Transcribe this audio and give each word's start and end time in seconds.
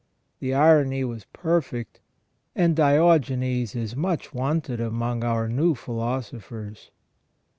The 0.39 0.55
irony 0.55 1.03
was 1.03 1.25
perfect, 1.31 2.01
and 2.55 2.75
Diogenes 2.75 3.75
is 3.75 3.95
much 3.95 4.33
wanted 4.33 4.79
among 4.81 5.23
our 5.23 5.47
new 5.47 5.75
philosophers. 5.75 6.89